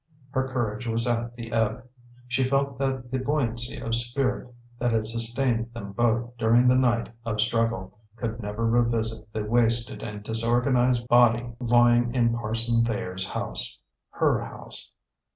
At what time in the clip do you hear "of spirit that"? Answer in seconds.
3.77-4.91